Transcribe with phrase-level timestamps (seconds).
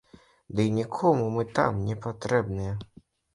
[0.59, 2.73] Дый нікому мы там не патрэбныя.